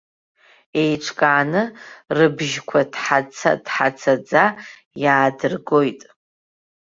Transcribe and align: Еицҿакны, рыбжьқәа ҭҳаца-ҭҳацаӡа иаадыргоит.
Еицҿакны, 0.81 1.61
рыбжьқәа 2.17 2.79
ҭҳаца-ҭҳацаӡа 2.91 4.43
иаадыргоит. 5.03 6.01